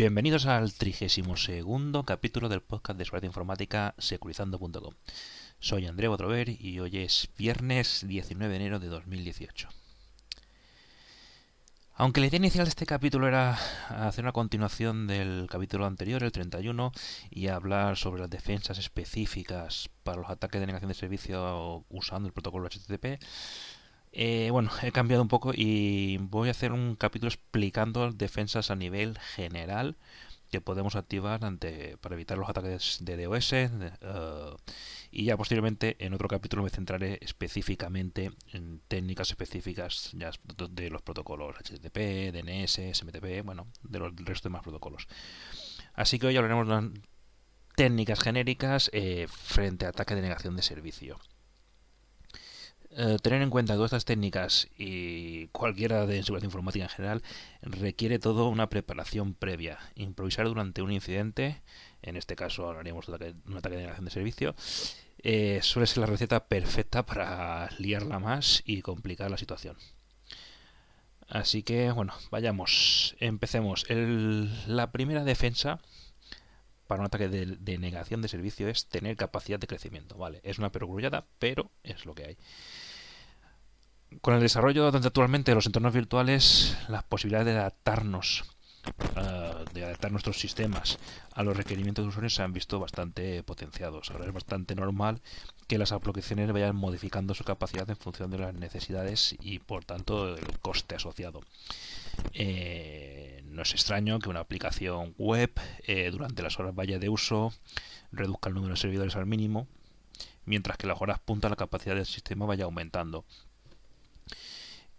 [0.00, 4.94] Bienvenidos al 32 capítulo del podcast de seguridad informática securizando.com.
[5.58, 9.68] Soy André Botrover y hoy es viernes 19 de enero de 2018.
[11.96, 13.58] Aunque la idea inicial de este capítulo era
[13.90, 16.92] hacer una continuación del capítulo anterior, el 31,
[17.28, 22.32] y hablar sobre las defensas específicas para los ataques de negación de servicio usando el
[22.32, 23.22] protocolo HTTP,
[24.12, 28.76] eh, bueno, he cambiado un poco y voy a hacer un capítulo explicando defensas a
[28.76, 29.96] nivel general
[30.50, 33.52] que podemos activar ante, para evitar los ataques de DOS.
[33.52, 33.70] Eh,
[35.12, 40.30] y ya posteriormente en otro capítulo me centraré específicamente en técnicas específicas ya
[40.70, 45.06] de los protocolos HTTP, DNS, SMTP, bueno, de los, del resto de más protocolos.
[45.94, 47.00] Así que hoy hablaremos de
[47.76, 51.18] técnicas genéricas eh, frente a ataque de negación de servicio.
[52.92, 57.22] Eh, tener en cuenta todas estas técnicas y cualquiera de seguridad informática en general
[57.62, 59.78] requiere todo una preparación previa.
[59.94, 61.62] Improvisar durante un incidente,
[62.02, 64.54] en este caso hablaríamos de un ataque de negación de servicio,
[65.22, 69.76] eh, suele ser la receta perfecta para liarla más y complicar la situación.
[71.28, 73.86] Así que, bueno, vayamos, empecemos.
[73.88, 75.80] la primera defensa
[76.88, 80.16] para un ataque de, de, negación de servicio es tener capacidad de crecimiento.
[80.18, 82.36] Vale, es una perogrullada, pero es lo que hay.
[84.20, 88.44] Con el desarrollo actualmente de los entornos virtuales, las posibilidades de adaptarnos,
[89.16, 90.98] uh, de adaptar nuestros sistemas
[91.32, 94.10] a los requerimientos de usuarios se han visto bastante potenciados.
[94.10, 95.22] Ahora es bastante normal
[95.68, 100.36] que las aplicaciones vayan modificando su capacidad en función de las necesidades y por tanto
[100.36, 101.40] el coste asociado.
[102.34, 105.52] Eh, no es extraño que una aplicación web
[105.84, 107.54] eh, durante las horas vaya de uso
[108.12, 109.68] reduzca el número de servidores al mínimo,
[110.44, 113.24] mientras que las horas punta la capacidad del sistema vaya aumentando.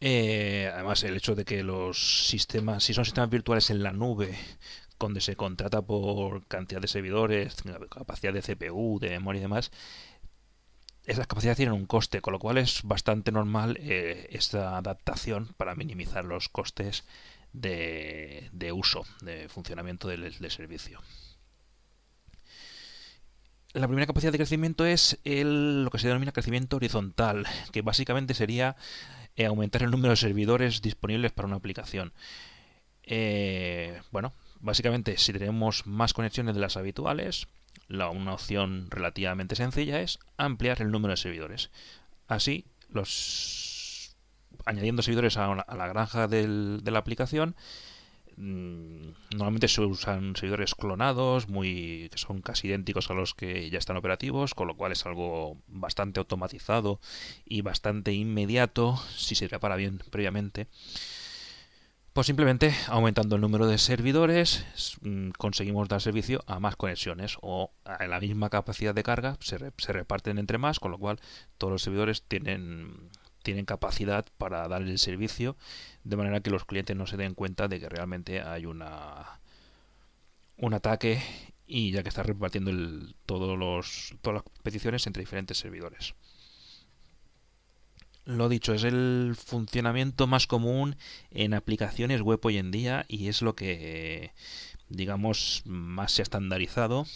[0.03, 4.35] Eh, además, el hecho de que los sistemas, si son sistemas virtuales en la nube,
[4.99, 7.55] donde se contrata por cantidad de servidores,
[7.89, 9.71] capacidad de CPU, de memoria y demás,
[11.05, 15.75] esas capacidades tienen un coste, con lo cual es bastante normal eh, esta adaptación para
[15.75, 17.03] minimizar los costes
[17.53, 20.99] de, uso, de funcionamiento del, servicio.
[23.73, 28.75] La primera capacidad de crecimiento es lo que se denomina crecimiento horizontal, que básicamente sería
[29.35, 32.13] eh, aumentar el número de servidores disponibles para una aplicación.
[33.03, 37.47] Eh, bueno, básicamente si tenemos más conexiones de las habituales,
[37.87, 41.71] la, una opción relativamente sencilla es ampliar el número de servidores.
[42.27, 44.15] Así, los
[44.65, 47.55] añadiendo servidores a, la granja de la aplicación,
[48.37, 53.97] normalmente se usan servidores clonados, muy que son casi idénticos a los que ya están
[53.97, 56.99] operativos, con lo cual es algo bastante automatizado
[57.45, 60.67] y bastante inmediato si se prepara bien previamente.
[62.13, 64.65] Pues simplemente aumentando el número de servidores
[65.01, 69.93] mm, conseguimos dar servicio a más conexiones o a la misma capacidad de carga se
[69.93, 71.21] reparten entre más, con lo cual
[71.57, 73.09] todos los servidores tienen
[73.43, 75.55] tienen capacidad para dar el servicio
[76.03, 79.39] de manera que los clientes no se den cuenta de que realmente hay una
[80.57, 81.21] un ataque
[81.67, 82.71] y ya que está repartiendo
[83.25, 86.13] todos los, todas las peticiones entre diferentes servidores.
[88.25, 90.95] Lo dicho, es el funcionamiento más común
[91.31, 94.31] en aplicaciones web hoy en día y es lo que,
[94.89, 97.07] digamos, más se ha estandarizado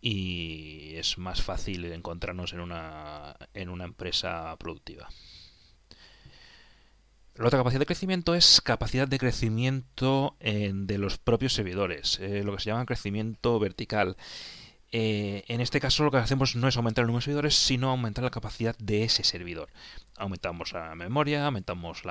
[0.00, 5.08] y es más fácil encontrarnos en una, en una empresa productiva.
[7.34, 12.54] La otra capacidad de crecimiento es capacidad de crecimiento de los propios servidores, eh, lo
[12.54, 14.16] que se llama crecimiento vertical.
[14.94, 17.88] Eh, en este caso lo que hacemos no es aumentar el número de servidores, sino
[17.88, 19.70] aumentar la capacidad de ese servidor.
[20.18, 22.02] Aumentamos la memoria, aumentamos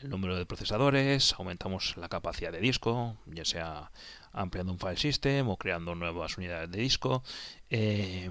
[0.00, 3.90] el número de procesadores, aumentamos la capacidad de disco, ya sea
[4.32, 7.24] ampliando un file system o creando nuevas unidades de disco.
[7.68, 8.30] Eh,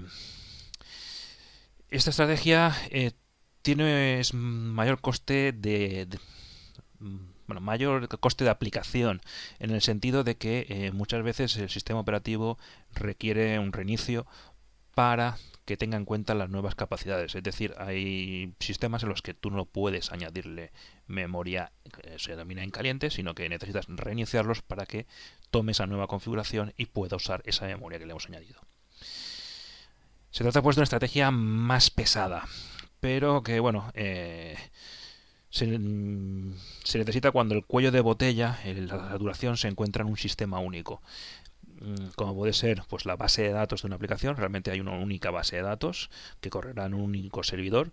[1.90, 2.74] esta estrategia
[3.66, 6.06] tiene mayor coste de,
[7.00, 9.20] bueno, mayor coste de aplicación
[9.58, 12.58] en el sentido de que eh, muchas veces el sistema operativo
[12.94, 14.24] requiere un reinicio
[14.94, 17.34] para que tenga en cuenta las nuevas capacidades.
[17.34, 20.70] Es decir, hay sistemas en los que tú no puedes añadirle
[21.08, 25.08] memoria, que se denomina en caliente, sino que necesitas reiniciarlos para que
[25.50, 28.60] tome esa nueva configuración y pueda usar esa memoria que le hemos añadido.
[30.30, 32.44] Se trata pues de una estrategia más pesada,
[33.00, 34.56] pero que bueno, eh,
[35.50, 35.66] se,
[36.98, 41.02] necesita cuando el cuello de botella, la saturación, se encuentra en un sistema único.
[41.80, 44.92] Mm, como puede ser pues la base de datos de una aplicación, realmente hay una
[44.92, 46.10] única base de datos
[46.40, 47.92] que correrá en un único servidor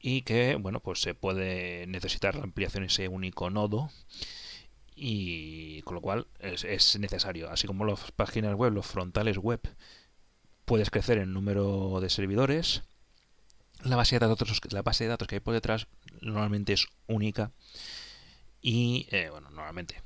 [0.00, 3.90] y que bueno pues se puede necesitar la ampliación de ese único nodo
[4.94, 7.50] y con lo cual es, necesario.
[7.50, 9.60] Así como las páginas web, los frontales web,
[10.64, 12.82] puedes crecer en número de servidores.
[13.84, 15.86] La base de datos, la base de datos que hay por detrás
[16.20, 17.50] normalmente es única
[18.60, 20.00] y, eh, bueno, normalmente,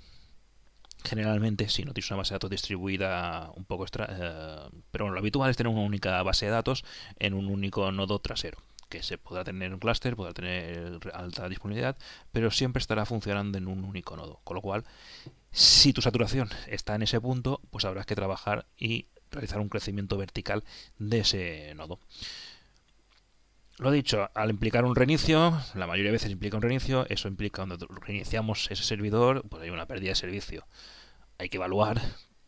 [1.05, 5.19] generalmente, si no tienes una base de datos distribuida un poco extra, eh, pero lo
[5.19, 6.85] habitual es tener una única base de datos
[7.19, 11.97] en un único nodo trasero que se podrá tener un clúster, podrá tener alta disponibilidad,
[12.33, 14.41] pero siempre estará funcionando en un único nodo.
[14.45, 14.85] Con lo cual,
[15.51, 20.17] si tu saturación está en ese punto, pues habrás que trabajar y realizar un crecimiento
[20.17, 20.65] vertical
[20.99, 21.99] de ese nodo.
[23.79, 27.65] Lo dicho, al implicar un reinicio, la mayoría de veces implica un reinicio, eso implica
[27.67, 30.67] cuando reiniciamos ese servidor, pues hay una pérdida de servicio.
[31.37, 32.01] Hay que evaluar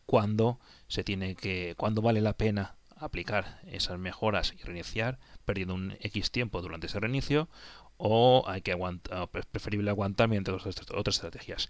[0.07, 5.95] cuándo se tiene que, cuándo vale la pena aplicar esas mejoras y reiniciar, perdiendo un
[6.01, 7.47] X tiempo durante ese reinicio,
[7.97, 11.69] o hay que aguantar, preferible aguantar mediante otras estrategias.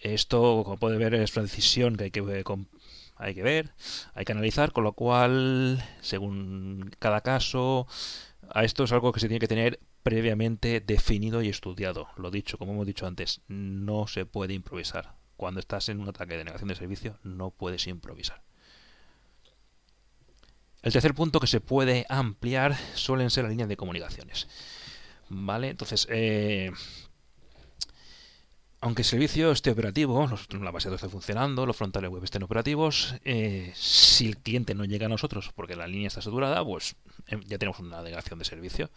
[0.00, 2.44] Esto, como puede ver, es una decisión que hay que,
[3.16, 3.70] hay que ver,
[4.14, 7.86] hay que analizar, con lo cual, según cada caso,
[8.50, 12.08] a esto es algo que se tiene que tener previamente definido y estudiado.
[12.16, 15.14] Lo dicho, como hemos dicho antes, no se puede improvisar.
[15.36, 18.42] Cuando estás en un ataque de negación de servicio, no puedes improvisar.
[20.82, 24.48] El tercer punto que se puede ampliar suelen ser las líneas de comunicaciones.
[25.28, 25.68] ¿Vale?
[25.68, 26.70] Entonces, eh,
[28.80, 30.28] aunque el servicio esté operativo,
[30.60, 34.74] la base de datos esté funcionando, los frontales web estén operativos, eh, si el cliente
[34.74, 36.94] no llega a nosotros porque la línea está saturada, pues
[37.26, 38.90] eh, ya tenemos una negación de servicio.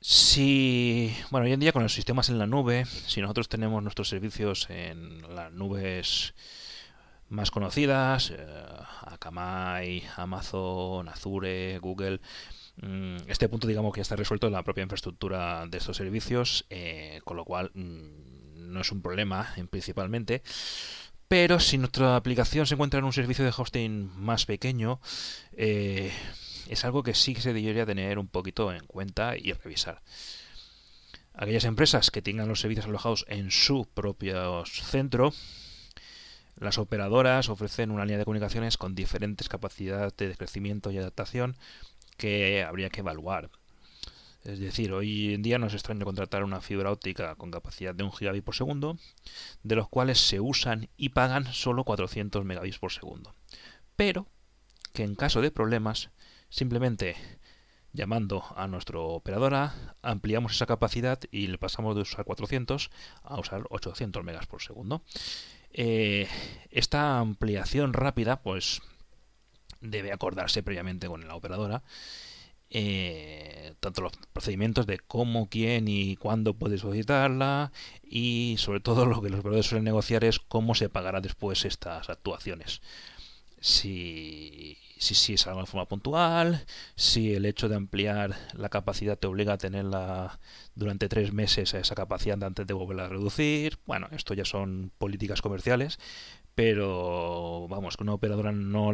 [0.00, 4.08] Si, bueno, hoy en día con los sistemas en la nube, si nosotros tenemos nuestros
[4.08, 6.34] servicios en las nubes
[7.28, 8.46] más conocidas, eh,
[9.02, 12.20] Akamai, Amazon, Azure, Google.
[12.82, 16.66] Mm, este punto digamos que ya está resuelto en la propia infraestructura de estos servicios,
[16.70, 20.42] eh, con lo cual mm, no es un problema principalmente.
[21.28, 25.00] Pero si nuestra aplicación se encuentra en un servicio de hosting más pequeño,
[25.56, 26.12] eh,
[26.68, 30.02] es algo que sí que se debería tener un poquito en cuenta y revisar.
[31.34, 35.32] Aquellas empresas que tengan los servicios alojados en su propio centro,
[36.58, 41.56] las operadoras ofrecen una línea de comunicaciones con diferentes capacidades de crecimiento y adaptación
[42.16, 43.50] que habría que evaluar.
[44.44, 48.04] Es decir, hoy en día no es extraño contratar una fibra óptica con capacidad de
[48.04, 48.96] 1 gigabit por segundo,
[49.64, 53.34] de los cuales se usan y pagan solo 400 megabits por segundo.
[53.96, 54.28] Pero
[54.92, 56.10] que en caso de problemas,
[56.48, 57.16] simplemente
[57.92, 62.90] llamando a nuestra operadora, ampliamos esa capacidad y le pasamos de usar 400
[63.24, 65.02] a usar 800 megas por segundo.
[65.72, 66.28] Eh,
[66.70, 68.80] esta ampliación rápida, pues
[69.90, 71.82] debe acordarse previamente con la operadora.
[72.68, 77.70] Eh, tanto los procedimientos de cómo, quién y cuándo puede solicitarla
[78.02, 82.10] y sobre todo lo que los operadores suelen negociar es cómo se pagará después estas
[82.10, 82.80] actuaciones
[83.60, 89.18] si, si, si, es algo de forma puntual, si el hecho de ampliar la capacidad
[89.18, 90.38] te obliga a tenerla
[90.74, 93.78] durante tres meses a esa capacidad antes de volverla a reducir.
[93.86, 95.98] Bueno, esto ya son políticas comerciales,
[96.54, 98.92] pero vamos, que una operadora no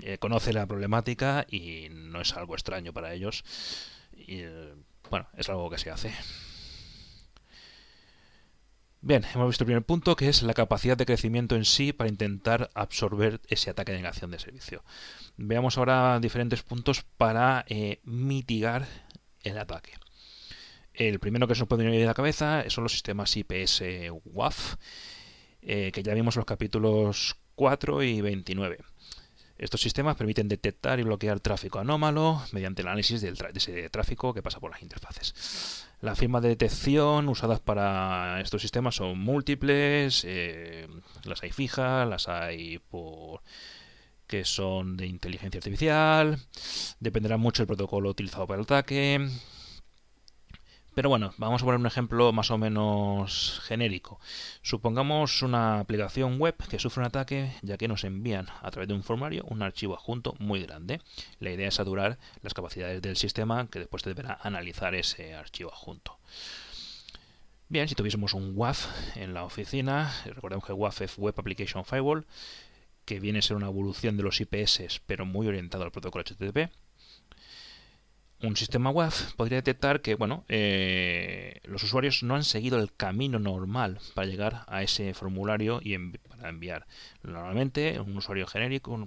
[0.00, 3.44] eh, conoce la problemática y no es algo extraño para ellos.
[4.14, 4.74] Y, eh,
[5.10, 6.12] bueno, es algo que se hace.
[9.00, 12.08] Bien, hemos visto el primer punto, que es la capacidad de crecimiento en sí para
[12.08, 14.84] intentar absorber ese ataque de negación de servicio.
[15.36, 18.86] Veamos ahora diferentes puntos para eh, mitigar
[19.42, 19.92] el ataque.
[20.94, 23.82] El primero que se nos puede venir a la cabeza son los sistemas IPS
[24.24, 24.76] WAF,
[25.62, 28.78] que ya vimos en los capítulos 4 y 29.
[29.62, 34.42] Estos sistemas permiten detectar y bloquear tráfico anómalo mediante el análisis de ese tráfico que
[34.42, 35.86] pasa por las interfaces.
[36.00, 40.88] Las firmas de detección usadas para estos sistemas son múltiples, eh,
[41.22, 43.40] las hay fijas, las hay por
[44.26, 46.40] que son de inteligencia artificial,
[46.98, 49.28] dependerá mucho del protocolo utilizado para el ataque,
[50.94, 54.20] pero bueno, vamos a poner un ejemplo más o menos genérico.
[54.60, 58.94] Supongamos una aplicación web que sufre un ataque ya que nos envían a través de
[58.94, 61.00] un formulario un archivo adjunto muy grande.
[61.40, 66.18] La idea es saturar las capacidades del sistema que después deberá analizar ese archivo adjunto.
[67.68, 72.26] Bien, si tuviésemos un WAF en la oficina, recordemos que WAF es Web Application Firewall,
[73.06, 76.70] que viene a ser una evolución de los IPS pero muy orientado al protocolo HTTP
[78.42, 83.38] un sistema web podría detectar que bueno, eh, los usuarios no han seguido el camino
[83.38, 85.96] normal para llegar a ese formulario y
[86.28, 86.86] para enviar.
[87.22, 89.06] Normalmente, un usuario genérico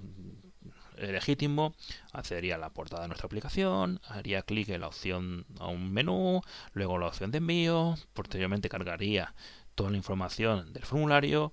[0.96, 1.74] legítimo,
[2.12, 6.40] accedería a la portada de nuestra aplicación, haría clic en la opción a un menú,
[6.72, 9.34] luego la opción de envío, posteriormente cargaría
[9.74, 11.52] toda la información del formulario,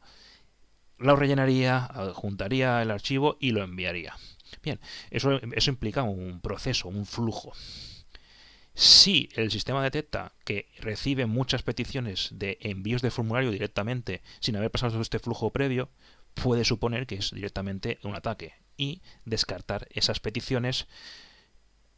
[0.97, 4.15] lo rellenaría, juntaría el archivo y lo enviaría.
[4.61, 4.79] Bien,
[5.11, 7.53] eso, eso implica un proceso, un flujo.
[8.75, 14.71] Si el sistema detecta que recibe muchas peticiones de envíos de formulario directamente sin haber
[14.71, 15.89] pasado este flujo previo,
[16.33, 20.87] puede suponer que es directamente un ataque y descartar esas peticiones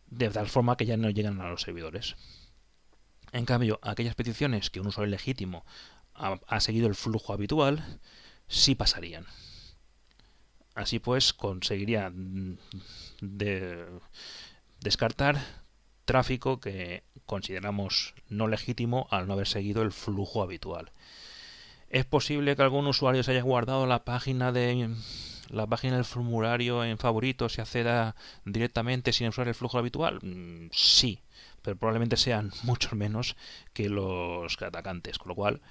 [0.08, 2.16] de tal forma que ya no llegan a los servidores.
[3.32, 5.66] En cambio, aquellas peticiones que un usuario legítimo
[6.14, 8.00] ha, seguido el flujo habitual,
[8.48, 9.26] sí pasarían.
[10.76, 12.58] Así pues, conseguiría mm,
[14.82, 15.42] descartar
[16.04, 20.92] tráfico que consideramos no legítimo al no haber seguido el flujo habitual.
[21.90, 24.94] Es posible que algún usuario se haya guardado la página de
[25.50, 30.20] la página del formulario en favoritos y acceda directamente sin usar el flujo habitual.
[30.22, 31.22] Mm, sí,
[31.62, 33.36] pero probablemente sean muchos menos
[33.74, 35.62] que los atacantes, con lo cual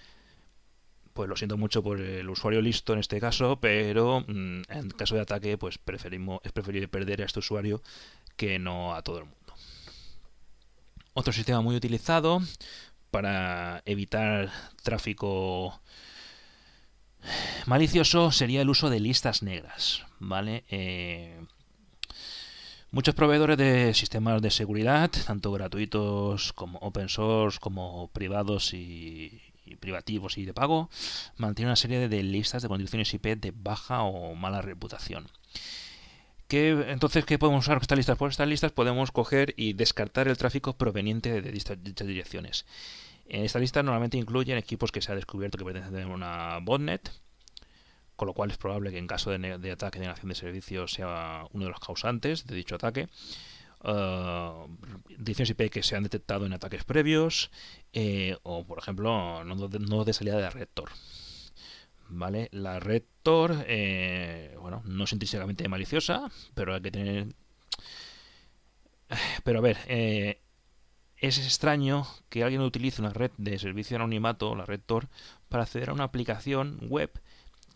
[1.14, 5.14] pues lo siento mucho por el usuario listo en este caso, pero mm, en caso
[5.14, 7.82] de ataque, pues preferimos, es preferible perder a este usuario
[8.36, 9.54] que no a todo el mundo.
[11.14, 12.40] Otro sistema muy utilizado
[13.12, 14.50] para evitar
[14.82, 15.80] tráfico
[17.66, 20.64] malicioso sería el uso de listas negras, ¿vale?
[20.68, 21.40] Eh,
[22.90, 29.40] muchos proveedores de sistemas de seguridad, tanto gratuitos como open source, como privados y,
[29.80, 30.90] privativos y de pago,
[31.36, 35.26] mantienen una serie de listas de condiciones IP de baja o mala reputación
[36.56, 38.18] entonces, ¿qué podemos usar con estas listas?
[38.18, 42.66] Pues estas listas podemos coger y descartar el tráfico proveniente de dichas, direcciones.
[43.26, 47.10] En esta lista normalmente incluyen equipos que se ha descubierto que pertenecen a una botnet,
[48.16, 51.44] con lo cual es probable que en caso de, ataque de negación de servicio sea
[51.52, 53.08] uno de los causantes de dicho ataque.
[53.86, 54.66] Uh,
[55.18, 57.50] direcciones IP que se han detectado en ataques previos
[57.92, 60.88] eh, o por ejemplo no de salida de rector
[62.08, 62.48] ¿vale?
[62.52, 67.34] La red Tor, eh, bueno, no es intrínsecamente maliciosa, pero hay que tener...
[69.44, 70.40] Pero a ver, eh,
[71.16, 75.08] es extraño que alguien utilice una red de servicio anonimato, la red Tor,
[75.48, 77.10] para acceder a una aplicación web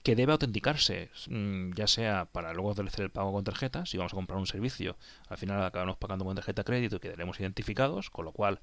[0.08, 4.14] que debe autenticarse, mm, ya sea para luego hacer el pago con tarjeta, si vamos
[4.14, 4.96] a comprar un servicio,
[5.28, 8.58] al final acabamos pagando con tarjeta de crédito y quedaremos identificados, con lo cual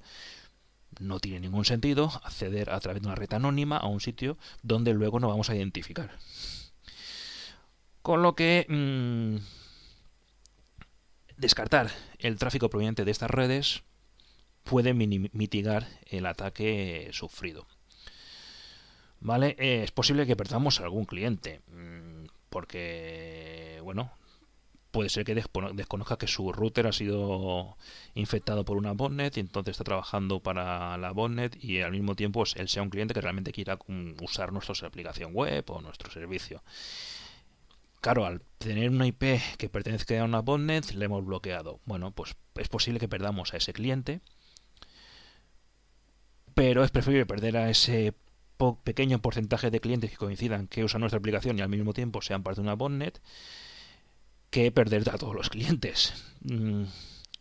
[0.98, 4.92] no tiene ningún sentido acceder a través de una red anónima a un sitio donde
[4.92, 6.18] luego no vamos a identificar.
[8.02, 9.36] Con lo que mm,
[11.36, 13.84] descartar el tráfico proveniente de estas redes
[14.64, 17.68] puede mitigar el ataque sufrido.
[19.20, 19.56] ¿Vale?
[19.58, 21.60] es posible que perdamos algún cliente.
[21.68, 24.12] Mm, porque, bueno,
[24.96, 27.76] puede ser que desconozca que su router ha sido
[28.14, 32.40] infectado por una botnet y entonces está trabajando para la botnet y al mismo tiempo
[32.40, 33.78] pues, él sea un cliente que realmente quiera
[34.22, 36.62] usar nuestra aplicación web o nuestro servicio.
[38.00, 41.80] Claro, al tener una IP que pertenece a una botnet, le hemos bloqueado.
[41.84, 44.20] Bueno, pues es posible que perdamos a ese cliente,
[46.54, 48.14] pero es preferible perder a ese
[48.84, 52.42] pequeño porcentaje de clientes que coincidan que usan nuestra aplicación y al mismo tiempo sean
[52.42, 53.20] parte de una botnet
[54.50, 56.14] que perder a todos los clientes.
[56.42, 56.84] Mm,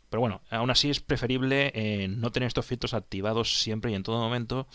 [0.10, 4.04] pero bueno, aún así es preferible eh, no tener estos filtros activados siempre y en
[4.04, 4.68] todo momento,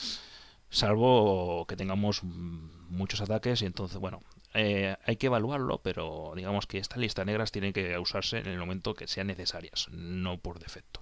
[0.68, 4.20] salvo que tengamos muchos ataques y entonces, bueno,
[4.54, 8.58] eh, hay que evaluarlo, pero digamos que estas listas negras tienen que usarse en el
[8.58, 10.99] momento que sean necesarias, no por defecto.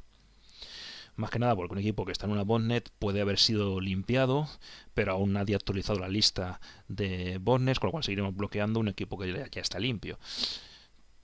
[1.18, 4.48] Más que nada porque un equipo que está en una botnet puede haber sido limpiado,
[4.94, 8.86] pero aún nadie ha actualizado la lista de botnets, con lo cual seguiremos bloqueando un
[8.86, 10.16] equipo que ya está limpio.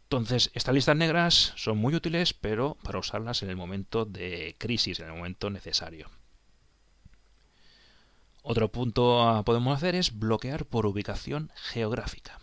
[0.07, 4.99] Entonces, estas listas negras son muy útiles, pero para usarlas en el momento de crisis,
[4.99, 6.11] en el momento necesario.
[8.43, 12.41] Otro punto podemos hacer es bloquear por ubicación geográfica.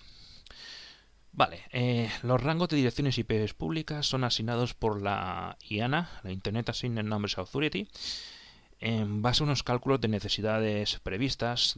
[1.33, 6.69] Vale, eh, los rangos de direcciones IP públicas son asignados por la IANA, la Internet
[6.69, 7.87] Assigned Numbers Authority,
[8.79, 11.75] en base a unos cálculos de necesidades previstas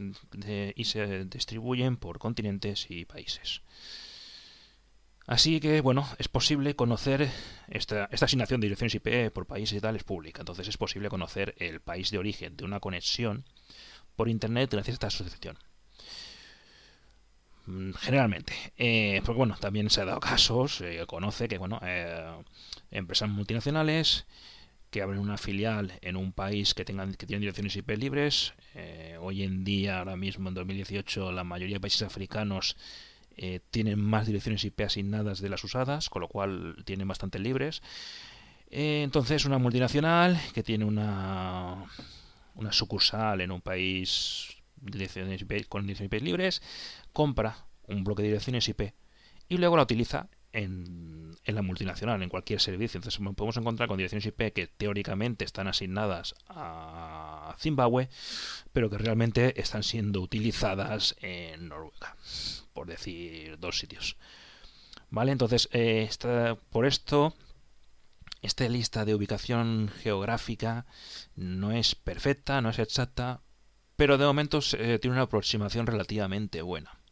[0.74, 3.62] y se distribuyen por continentes y países.
[5.26, 7.30] Así que, bueno, es posible conocer
[7.68, 10.42] esta, asignación de direcciones IP por países y tal es pública.
[10.42, 13.44] Entonces es posible conocer el país de origen de una conexión
[14.16, 15.58] por Internet gracias a esta asociación.
[17.66, 18.52] Mm, generalmente.
[18.76, 22.32] Eh, porque, bueno, también se ha dado casos, se conoce que, bueno, eh,
[22.90, 24.26] empresas multinacionales
[24.90, 28.54] que abren una filial en un país que tengan que tienen direcciones IP libres.
[28.74, 32.76] Eh, hoy en día, ahora mismo en 2018, la mayoría de países africanos
[33.36, 37.82] eh, tienen más direcciones IP asignadas de las usadas, con lo cual tienen bastante libres.
[38.70, 41.84] Eh, entonces, una multinacional que tiene una,
[42.54, 44.56] una sucursal en un país
[45.68, 46.62] con direcciones IP libres,
[47.14, 48.92] compra un bloque de direcciones IP
[49.48, 52.98] y luego la utiliza en, en, la multinacional, en cualquier servicio.
[52.98, 58.08] Entonces podemos encontrar con direcciones IP que teóricamente están asignadas a Zimbabue,
[58.72, 62.16] pero que realmente están siendo utilizadas en Noruega,
[62.72, 64.16] por decir dos sitios.
[65.10, 65.32] ¿Vale?
[65.32, 66.08] Entonces, eh,
[66.70, 67.34] por esto,
[68.42, 70.86] esta lista de ubicación geográfica
[71.36, 73.40] no es perfecta, no es exacta,
[73.96, 77.03] pero de momento eh, tiene una aproximación relativamente buena.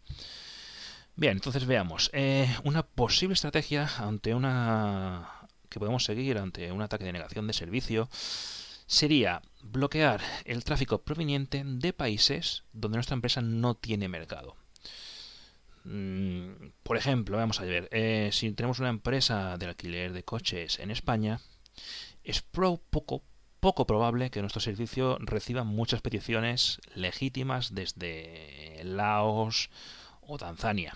[1.15, 2.11] Bien, entonces veamos.
[2.13, 5.29] Eh, una posible estrategia ante una
[5.69, 8.09] que podemos seguir ante un ataque de negación de servicio
[8.87, 14.57] sería bloquear el tráfico proveniente de países donde nuestra empresa no tiene mercado.
[15.85, 20.79] Mm, por ejemplo, vamos a ver, eh, si tenemos una empresa de alquiler de coches
[20.79, 21.41] en España,
[22.25, 23.23] es poco,
[23.61, 29.71] poco probable que nuestro servicio reciba muchas peticiones legítimas desde Laos,
[30.23, 30.95] o Tanzania.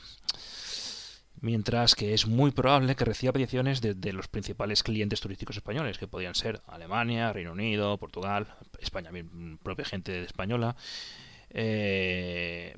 [1.41, 6.09] Mientras que es muy probable que reciba peticiones de, los principales clientes turísticos españoles, que
[6.09, 8.47] podrían ser Alemania, Reino Unido, Portugal,
[8.81, 9.11] España,
[9.63, 10.77] propia gente española.
[11.51, 12.75] Eh,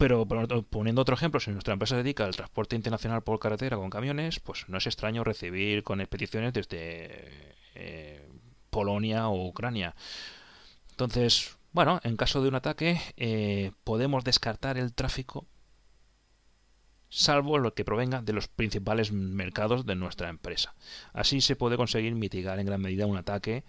[0.00, 0.26] pero
[0.70, 4.40] poniendo otro ejemplo, si nuestra empresa se dedica al transporte internacional por carretera con camiones,
[4.40, 8.26] pues no es extraño recibir con peticiones desde eh,
[8.70, 9.94] Polonia o Ucrania.
[10.92, 15.46] Entonces, bueno, en caso de un ataque eh, podemos descartar el tráfico
[17.10, 20.74] salvo lo que provenga de los principales mercados de nuestra empresa.
[21.12, 23.64] Así se puede conseguir mitigar en gran medida un ataque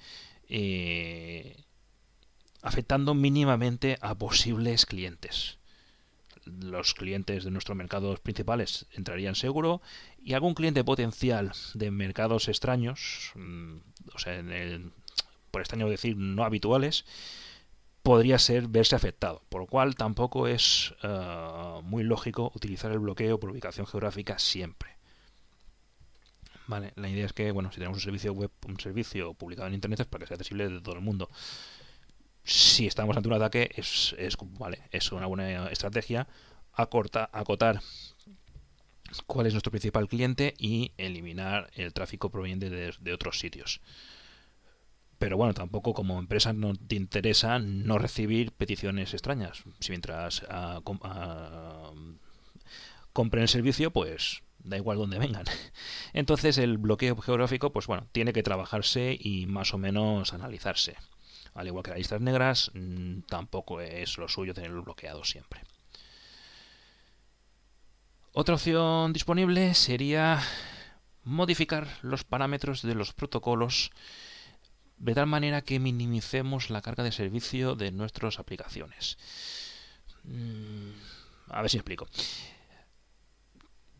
[0.47, 1.63] eh,
[2.61, 5.57] afectando mínimamente a posibles clientes.
[6.45, 9.81] Los clientes de nuestros mercados principales entrarían seguro
[10.23, 13.77] y algún cliente potencial de mercados extraños, mm,
[14.13, 14.41] o sea,
[15.49, 17.05] por extraño decir no habituales,
[18.03, 23.39] podría ser verse afectado, por lo cual tampoco es eh, muy lógico utilizar el bloqueo
[23.39, 24.97] por ubicación geográfica siempre.
[26.67, 29.73] Vale, la idea es que, bueno, si tenemos un servicio web, un servicio publicado en
[29.73, 31.29] internet es para que sea accesible de todo el mundo.
[32.43, 34.15] Si estamos ante un ataque, es,
[34.57, 36.27] vale, es una buena estrategia
[36.73, 37.81] acorta, acotar
[39.27, 43.81] cuál es nuestro principal cliente y eliminar el tráfico proveniente de otros sitios
[45.21, 49.61] pero bueno, tampoco como empresa no te interesa no recibir peticiones extrañas.
[49.79, 50.81] Si mientras uh,
[53.13, 55.45] compren el servicio, pues da igual donde vengan.
[56.13, 60.95] Entonces el bloqueo geográfico, pues bueno, tiene que trabajarse y más o menos analizarse.
[61.53, 65.61] Al igual que las listas negras, mm, tampoco es lo suyo tenerlo bloqueado siempre.
[68.33, 70.41] Otra opción disponible sería
[71.23, 73.91] modificar los parámetros de los protocolos
[75.01, 79.17] de tal manera que minimicemos la carga de servicio de nuestras aplicaciones.
[80.23, 80.91] Mm,
[81.49, 82.07] a ver si explico.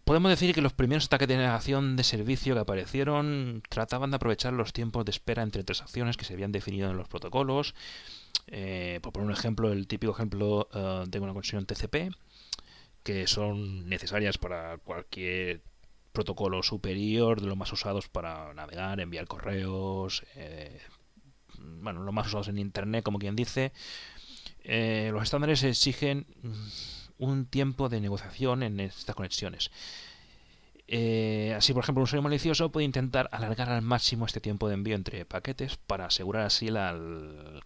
[0.04, 4.54] Podemos decir que los primeros ataques de negación de servicio que aparecieron trataban de aprovechar
[4.54, 7.74] los tiempos de espera entre transacciones que se habían definido en los protocolos.
[8.48, 12.14] Eh, por poner un ejemplo, el típico ejemplo eh, de una conexión TCP,
[13.04, 15.62] que son necesarias para cualquier
[16.12, 20.80] protocolo superior de los más usados para navegar, enviar correos, eh,
[21.58, 23.72] bueno, los más usados en Internet, como quien dice.
[24.64, 26.26] Eh, los estándares exigen
[27.18, 29.72] un tiempo de negociación en estas conexiones.
[30.94, 34.74] Eh, así, por ejemplo, un usuario malicioso puede intentar alargar al máximo este tiempo de
[34.74, 36.66] envío entre paquetes para asegurar así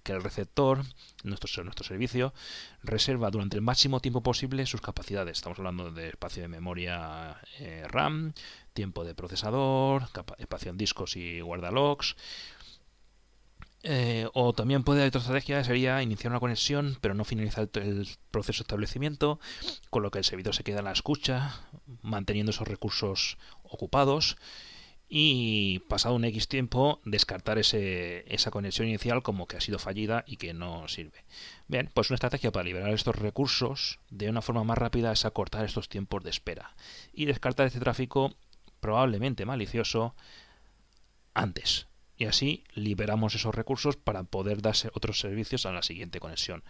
[0.03, 0.83] que el receptor,
[1.23, 1.47] nuestro,
[1.83, 2.35] servicio,
[2.83, 5.39] reserva durante el máximo tiempo posible sus capacidades.
[5.39, 8.33] Estamos hablando de espacio de memoria eh, RAM,
[8.73, 10.03] tiempo de procesador,
[10.37, 12.15] espacio en discos y guardalogs.
[13.87, 18.59] Eh, o también puede otra estrategia, sería iniciar una conexión, pero no finalizar el proceso
[18.59, 19.39] de establecimiento,
[19.91, 21.61] con lo que el servidor se queda en la escucha,
[22.01, 24.37] manteniendo esos recursos ocupados
[25.07, 30.23] y pasado un X tiempo descartar ese, esa conexión inicial como que ha sido fallida
[30.25, 31.23] y que no sirve.
[31.67, 35.63] Bien, pues una estrategia para liberar estos recursos de una forma más rápida es acortar
[35.63, 36.75] estos tiempos de espera
[37.13, 38.35] y descartar este tráfico
[38.79, 40.15] probablemente malicioso
[41.35, 46.63] antes y así liberamos esos recursos para poder darse otros servicios a la siguiente conexión.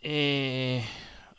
[0.00, 0.84] Eh,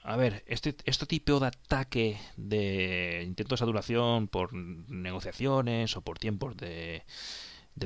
[0.03, 6.17] a ver, este, este tipo de ataque de intento de saturación por negociaciones o por
[6.17, 7.03] tiempos de,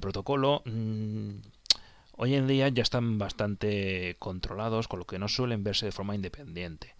[0.01, 1.31] protocolo, mm,
[2.17, 6.15] hoy en día ya están bastante controlados, con lo que no suelen verse de forma
[6.15, 6.95] independiente.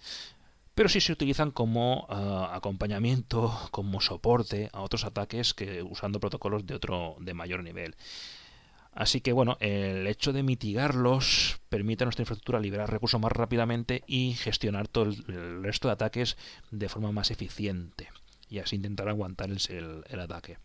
[0.82, 6.66] Pero sí se utilizan como uh, acompañamiento, como soporte a otros ataques que usando protocolos
[6.66, 7.96] de otro de mayor nivel.
[8.92, 14.04] Así que bueno, el hecho de mitigarlos permite a nuestra infraestructura liberar recursos más rápidamente
[14.08, 16.36] y gestionar todo el, resto de ataques
[16.72, 18.10] de forma más eficiente
[18.50, 20.58] y así intentar aguantar el, ataque.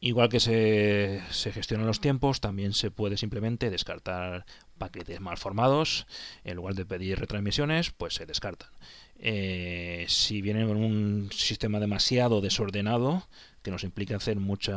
[0.00, 4.44] Igual que se, gestionan los tiempos, también se puede simplemente descartar
[4.78, 6.06] paquetes mal formados.
[6.44, 8.70] En lugar de pedir retransmisiones, pues se descartan.
[9.18, 13.26] Eh, si viene en un sistema demasiado desordenado,
[13.62, 14.72] que nos implica hacer mucho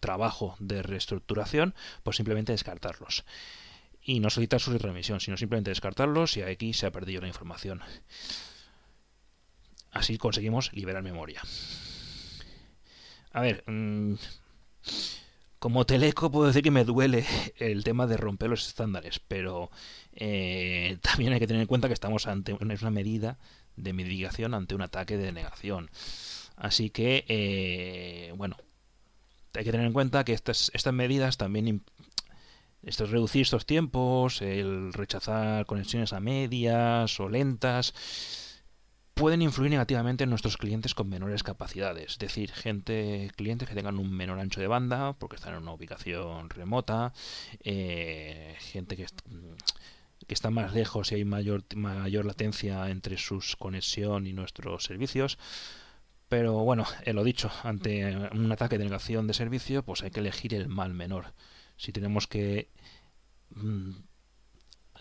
[0.00, 3.24] trabajo de reestructuración, pues simplemente descartarlos.
[4.02, 7.80] Y no solicitar su retransmisión, sino simplemente descartarlos y aquí se ha perdido la información.
[9.92, 11.40] Así conseguimos liberar memoria.
[13.32, 14.14] A ver, mmm,
[15.64, 17.24] como teleco puedo decir que me duele
[17.56, 19.70] el tema de romper los estándares, pero
[20.12, 23.38] eh, también hay que tener en cuenta que estamos ante una medida
[23.74, 25.90] de mitigación ante un ataque de denegación.
[26.56, 28.58] Así que, eh, bueno,
[29.54, 31.82] hay que tener en cuenta que estas, estas medidas también
[32.82, 37.94] esto es reducir estos tiempos, el rechazar conexiones a medias o lentas,
[39.14, 43.98] pueden influir negativamente en nuestros clientes con menores capacidades, es decir, gente, clientes que tengan
[43.98, 47.12] un menor ancho de banda porque están en una ubicación remota,
[47.60, 49.06] eh, gente que,
[50.28, 55.38] está más lejos y hay mayor, mayor latencia entre sus conexión y nuestros servicios.
[56.28, 60.20] Pero bueno, eh, lo dicho, ante un ataque de negación de servicio, pues hay que
[60.20, 61.34] elegir el mal menor.
[61.76, 62.68] Si tenemos que
[63.50, 63.90] mm,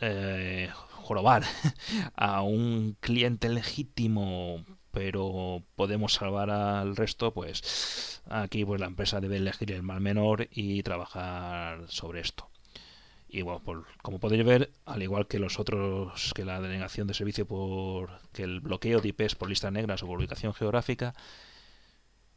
[0.02, 0.70] eh,
[1.04, 1.44] jorobar
[2.16, 4.64] a un cliente legítimo
[4.94, 10.48] pero podemos salvar al resto, pues aquí pues la empresa debe elegir el mal menor
[10.52, 12.48] y trabajar sobre esto.
[13.28, 13.64] Y bueno,
[14.04, 18.44] como podéis ver, al igual que los otros, que la denegación de servicio por que
[18.44, 21.16] el bloqueo de IPs por listas negras o por ubicación geográfica,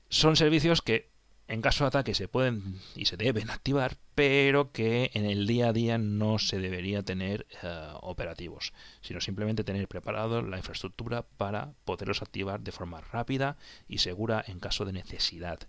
[0.09, 1.11] son servicios que
[1.49, 5.69] en caso de ataque se pueden y se deben activar, pero que en el día
[5.69, 11.73] a día no se debería tener eh, operativos, sino simplemente tener preparado la infraestructura para
[11.85, 13.57] poderlos activar de forma rápida
[13.89, 15.61] y segura en caso de necesidad.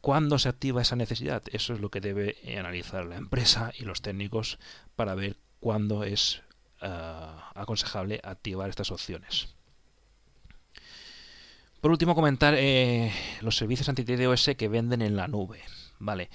[0.00, 1.42] ¿Cuándo se activa esa necesidad?
[1.50, 4.58] Eso es lo que debe analizar la empresa y los técnicos
[4.94, 6.42] para ver cuándo es
[6.82, 9.54] eh, aconsejable activar estas opciones.
[11.84, 15.60] Por último, comentar eh, los servicios anti-DDoS que venden en la nube.
[15.98, 16.30] Vale.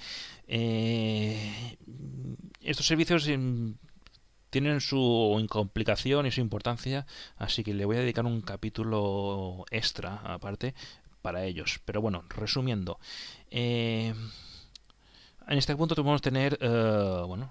[0.46, 1.76] Eh,
[2.60, 3.74] estos servicios em,
[4.50, 7.04] tienen su complicación y su importancia,
[7.36, 10.72] así que le voy a dedicar un capítulo extra aparte
[11.20, 11.80] para ellos.
[11.84, 13.00] Pero bueno, resumiendo,
[13.50, 14.14] eh,
[15.48, 16.60] en este punto podemos tener
[17.26, 17.50] bueno,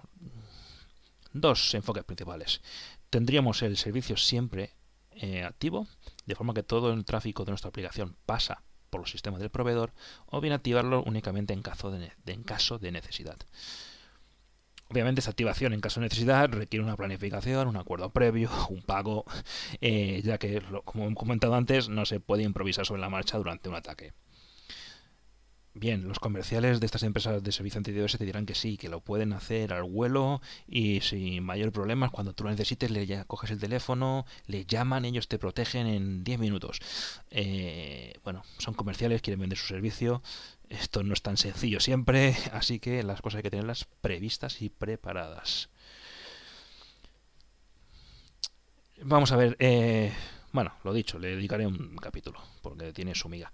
[1.34, 2.62] dos enfoques principales.
[3.10, 4.72] Tendríamos el servicio siempre
[5.44, 5.86] activo,
[6.30, 8.62] de forma que todo el tráfico de nuestra aplicación pasa
[8.92, 9.94] por los sistemas del proveedor,
[10.28, 13.38] o bien activarlo únicamente en caso de, necesidad.
[14.89, 19.26] Obviamente esta activación en caso de necesidad requiere una planificación, un acuerdo previo, un pago,
[19.82, 23.70] eh, ya que, como he comentado antes, no se puede improvisar sobre la marcha durante
[23.70, 24.13] un ataque.
[25.80, 29.00] Bien, los comerciales de estas empresas de servicio anti-DDoS te dirán que sí, que lo
[29.00, 32.10] pueden hacer al vuelo y sin mayor problema.
[32.10, 36.38] Cuando tú lo necesites, le coges el teléfono, le llaman, ellos te protegen en 10
[36.38, 36.82] minutos.
[37.32, 40.22] Eh, bueno, son comerciales, quieren vender su servicio.
[40.68, 44.68] Esto no es tan sencillo siempre, así que las cosas hay que tenerlas previstas y
[44.68, 45.70] preparadas.
[49.02, 50.12] Vamos a ver, eh,
[50.52, 53.50] bueno, lo dicho, le dedicaré un capítulo, porque tiene su miga.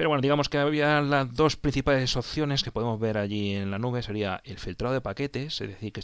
[0.00, 3.78] Pero bueno, digamos que había las dos principales opciones que podemos ver allí en la
[3.78, 4.02] nube.
[4.02, 6.00] Sería el filtrado de paquetes, es decir, que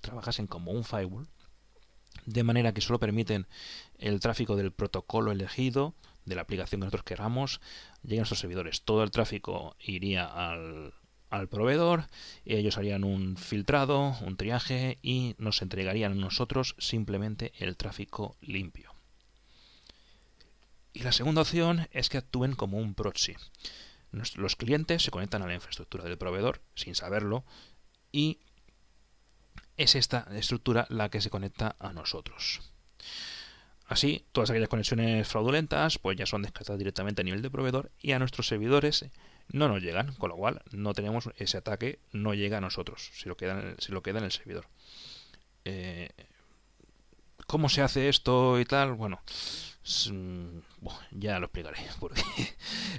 [0.00, 1.26] trabajasen como un firewall,
[2.26, 3.48] de manera que solo permiten
[3.98, 5.94] el tráfico del protocolo elegido,
[6.26, 7.60] de la aplicación que nosotros queramos,
[8.04, 8.82] lleguen a nuestros servidores.
[8.82, 10.94] Todo el tráfico iría al,
[11.28, 12.04] al proveedor,
[12.44, 18.89] ellos harían un filtrado, un triaje y nos entregarían a nosotros simplemente el tráfico limpio.
[20.92, 23.36] Y la segunda opción es que actúen como un proxy.
[24.10, 27.44] Los clientes se conectan a la infraestructura del proveedor sin saberlo
[28.10, 28.40] y
[29.76, 32.60] es esta estructura la que se conecta a nosotros.
[33.86, 38.12] Así, todas aquellas conexiones fraudulentas pues ya son descartadas directamente a nivel de proveedor y
[38.12, 39.04] a nuestros servidores
[39.48, 43.28] no nos llegan, con lo cual no tenemos ese ataque, no llega a nosotros, si
[43.28, 44.66] lo queda en el, lo queda en el servidor.
[45.64, 46.10] Eh,
[47.46, 48.92] ¿Cómo se hace esto y tal?
[48.92, 49.20] Bueno,
[51.10, 52.22] ya lo explicaré, porque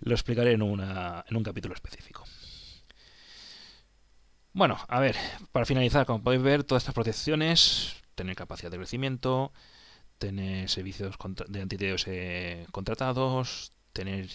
[0.02, 2.24] lo explicaré en, una, en un capítulo específico.
[4.54, 5.16] Bueno, a ver,
[5.52, 9.52] para finalizar, como podéis ver, todas estas protecciones tener capacidad de crecimiento,
[10.18, 11.16] tener servicios
[11.48, 12.06] de anti-DDoS
[12.72, 14.30] contratados, tener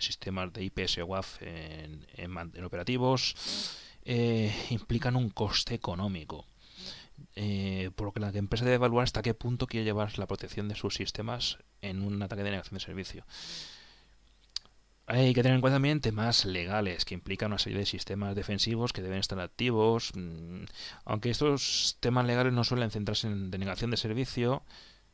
[0.00, 3.36] sistemas de IPS o WAF en, en, operativos,
[4.70, 6.46] implican un coste económico.
[7.96, 10.74] Por lo que la empresa debe evaluar hasta qué punto quiere llevar la protección de
[10.74, 13.24] sus sistemas en un ataque de negación de servicio.
[15.10, 18.92] Hay que tener en cuenta también temas legales que implican una serie de sistemas defensivos
[18.92, 20.12] que deben estar activos.
[20.14, 20.64] Mm,
[21.06, 24.62] aunque estos temas legales no suelen centrarse en denegación de servicio,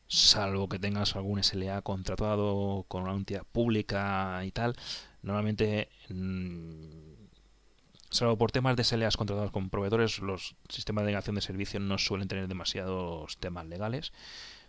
[0.09, 4.75] salvo que tengas algún SLA contratado con una entidad pública y tal,
[5.23, 7.23] normalmente, mm,
[8.14, 11.98] salvo por temas de SLAs contratados con proveedores, los sistemas de denegación de servicio no
[11.98, 14.12] suelen tener demasiados temas legales.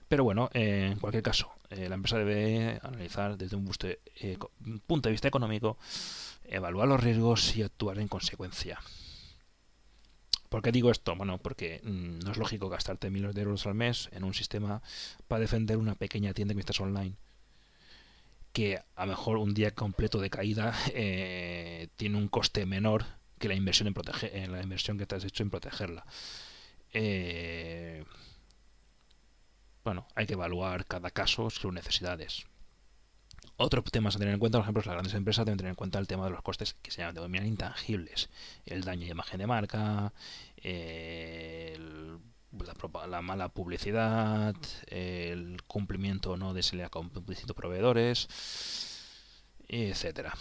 [0.07, 3.69] Pero bueno, eh, en cualquier caso, eh, la empresa debe analizar desde un
[4.15, 4.37] eh,
[4.85, 5.77] punto de vista económico,
[6.43, 8.79] evaluar los riesgos y actuar en consecuencia.
[10.49, 11.15] ¿Por qué digo esto?
[11.15, 14.81] Bueno, porque mm, no es lógico gastarte miles de euros al mes en un sistema
[15.27, 17.15] para defender una pequeña tienda que estás online.
[18.53, 20.73] Que a lo mejor un día completo de caída
[21.97, 23.05] tiene un coste menor
[23.39, 26.05] que la inversión en, proteger, en la inversión que te has hecho en protegerla.
[26.93, 28.03] Eh,
[29.83, 32.45] bueno, hay que evaluar cada caso, sus necesidades.
[33.57, 35.99] Otro tema a tener en cuenta, por ejemplo, las grandes empresas deben tener en cuenta
[35.99, 38.29] el tema de los costes que se denominan intangibles.
[38.65, 40.13] El daño de imagen de marca,
[43.07, 44.55] la, mala publicidad,
[44.87, 48.27] el cumplimiento o no de SLA con distintos proveedores,
[49.67, 50.33] etcétera.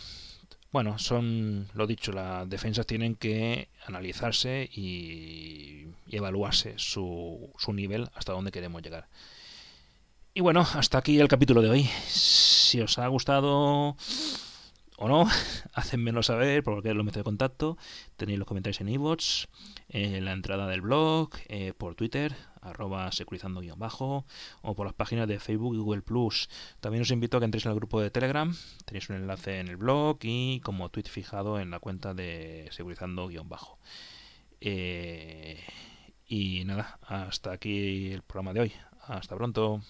[0.75, 8.33] Bueno, son, lo dicho, las defensas tienen que analizarse y, evaluarse su, su nivel hasta
[8.33, 9.07] dónde queremos llegar.
[10.35, 11.91] Y bueno, hasta aquí el capítulo de hoy.
[12.09, 13.97] Si os ha gustado
[14.97, 15.27] o no,
[15.75, 17.77] hacedmelo saber por lo meto de contacto.
[18.17, 19.47] Tenéis los comentarios en iVoox,
[19.89, 24.25] en la entrada del blog, eh, por Twitter, arroba securizando-bajo,
[24.63, 26.49] o por las páginas de Facebook y Google Plus.
[26.81, 28.55] También os invito a que entréis al grupo de Telegram.
[28.85, 33.79] Tenéis un enlace en el blog y como tweet fijado en la cuenta de securizando-bajo.
[34.61, 35.61] Eh,
[36.27, 38.73] y nada, hasta aquí el programa de hoy.
[39.07, 39.83] Hasta pronto.